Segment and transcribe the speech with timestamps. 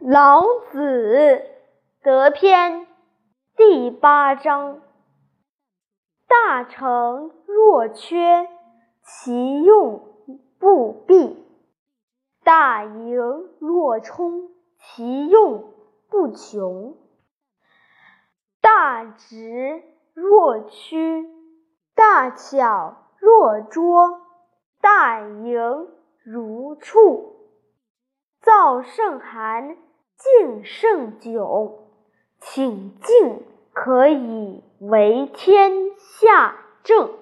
[0.00, 1.42] 老子
[2.02, 2.86] 德篇
[3.56, 4.80] 第八章：
[6.28, 8.48] 大成若缺，
[9.02, 10.02] 其用
[10.60, 11.44] 不弊；
[12.44, 13.16] 大盈
[13.58, 15.72] 若冲，其用
[16.08, 16.94] 不穷；
[18.60, 19.82] 大直
[20.14, 21.26] 若屈，
[21.96, 24.20] 大巧若拙，
[24.80, 25.88] 大盈
[26.22, 27.35] 如触。
[28.82, 29.76] 胜寒，
[30.16, 31.88] 静胜酒，
[32.40, 37.15] 请静可以为天下正。